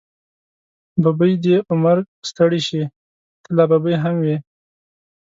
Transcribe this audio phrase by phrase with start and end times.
[1.01, 2.83] ببۍ دې په مرګ ستړې شې،
[3.43, 4.35] ته لا ببۍ هم وی.